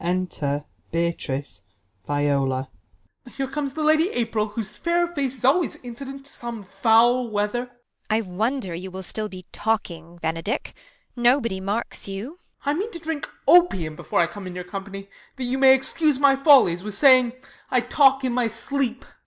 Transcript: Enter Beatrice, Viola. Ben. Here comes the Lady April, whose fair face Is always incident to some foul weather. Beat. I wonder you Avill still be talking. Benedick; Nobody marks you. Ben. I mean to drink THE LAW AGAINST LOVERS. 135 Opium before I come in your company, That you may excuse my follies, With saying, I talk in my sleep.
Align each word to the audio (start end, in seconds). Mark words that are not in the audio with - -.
Enter 0.03 0.65
Beatrice, 0.91 1.61
Viola. 2.07 2.69
Ben. 3.23 3.33
Here 3.35 3.47
comes 3.47 3.75
the 3.75 3.83
Lady 3.83 4.09
April, 4.13 4.47
whose 4.47 4.75
fair 4.75 5.05
face 5.07 5.37
Is 5.37 5.45
always 5.45 5.75
incident 5.85 6.25
to 6.25 6.33
some 6.33 6.63
foul 6.63 7.29
weather. 7.29 7.65
Beat. 7.65 7.71
I 8.15 8.21
wonder 8.21 8.73
you 8.73 8.89
Avill 8.89 9.03
still 9.03 9.29
be 9.29 9.45
talking. 9.51 10.17
Benedick; 10.17 10.73
Nobody 11.15 11.59
marks 11.59 12.07
you. 12.07 12.39
Ben. 12.65 12.75
I 12.75 12.79
mean 12.79 12.91
to 12.93 12.97
drink 12.97 13.25
THE 13.25 13.29
LAW 13.51 13.57
AGAINST 13.65 13.69
LOVERS. 13.69 13.73
135 13.73 13.77
Opium 13.77 13.95
before 13.95 14.19
I 14.21 14.25
come 14.25 14.47
in 14.47 14.55
your 14.55 14.63
company, 14.63 15.07
That 15.35 15.43
you 15.43 15.59
may 15.59 15.75
excuse 15.75 16.17
my 16.19 16.35
follies, 16.35 16.83
With 16.83 16.95
saying, 16.95 17.33
I 17.69 17.81
talk 17.81 18.23
in 18.23 18.33
my 18.33 18.47
sleep. 18.47 19.05